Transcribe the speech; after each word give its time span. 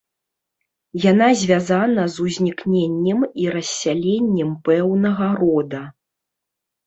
Яна 1.11 1.25
звязана 1.41 2.05
з 2.13 2.23
узнікненнем 2.27 3.19
і 3.43 3.45
рассяленнем 3.57 4.49
пэўнага 4.69 5.27
рода. 5.43 5.83